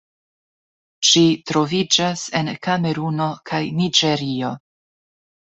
[1.09, 1.21] Ĝi
[1.51, 4.53] troviĝas en Kameruno kaj Niĝerio.